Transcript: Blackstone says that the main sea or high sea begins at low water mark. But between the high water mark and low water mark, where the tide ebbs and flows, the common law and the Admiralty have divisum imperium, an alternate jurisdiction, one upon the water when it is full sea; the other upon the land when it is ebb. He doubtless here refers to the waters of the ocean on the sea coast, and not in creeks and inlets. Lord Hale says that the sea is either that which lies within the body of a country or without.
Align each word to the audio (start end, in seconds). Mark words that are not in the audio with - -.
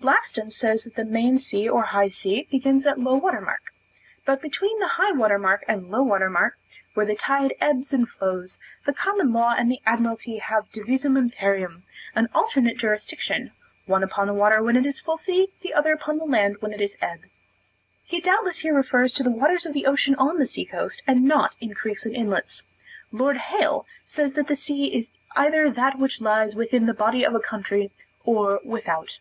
Blackstone 0.00 0.48
says 0.48 0.84
that 0.84 0.94
the 0.96 1.04
main 1.04 1.38
sea 1.38 1.68
or 1.68 1.82
high 1.82 2.08
sea 2.08 2.48
begins 2.50 2.86
at 2.86 2.98
low 2.98 3.16
water 3.16 3.42
mark. 3.42 3.74
But 4.24 4.40
between 4.40 4.78
the 4.78 4.88
high 4.96 5.12
water 5.12 5.38
mark 5.38 5.62
and 5.68 5.90
low 5.90 6.02
water 6.02 6.30
mark, 6.30 6.56
where 6.94 7.04
the 7.04 7.14
tide 7.14 7.52
ebbs 7.60 7.92
and 7.92 8.08
flows, 8.08 8.56
the 8.86 8.94
common 8.94 9.30
law 9.30 9.54
and 9.54 9.70
the 9.70 9.82
Admiralty 9.84 10.38
have 10.38 10.72
divisum 10.72 11.18
imperium, 11.18 11.82
an 12.14 12.30
alternate 12.34 12.78
jurisdiction, 12.78 13.52
one 13.84 14.02
upon 14.02 14.26
the 14.26 14.32
water 14.32 14.62
when 14.62 14.74
it 14.74 14.86
is 14.86 15.00
full 15.00 15.18
sea; 15.18 15.52
the 15.60 15.74
other 15.74 15.92
upon 15.92 16.16
the 16.16 16.24
land 16.24 16.56
when 16.62 16.72
it 16.72 16.80
is 16.80 16.96
ebb. 17.02 17.20
He 18.04 18.22
doubtless 18.22 18.60
here 18.60 18.72
refers 18.74 19.12
to 19.12 19.22
the 19.22 19.30
waters 19.30 19.66
of 19.66 19.74
the 19.74 19.84
ocean 19.84 20.14
on 20.14 20.38
the 20.38 20.46
sea 20.46 20.64
coast, 20.64 21.02
and 21.06 21.24
not 21.24 21.56
in 21.60 21.74
creeks 21.74 22.06
and 22.06 22.16
inlets. 22.16 22.62
Lord 23.12 23.36
Hale 23.36 23.84
says 24.06 24.32
that 24.32 24.46
the 24.46 24.56
sea 24.56 24.96
is 24.96 25.10
either 25.36 25.68
that 25.68 25.98
which 25.98 26.22
lies 26.22 26.56
within 26.56 26.86
the 26.86 26.94
body 26.94 27.22
of 27.22 27.34
a 27.34 27.38
country 27.38 27.90
or 28.24 28.60
without. 28.64 29.18